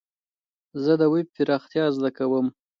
[0.83, 2.47] زه د ويب پراختيا زده کوم.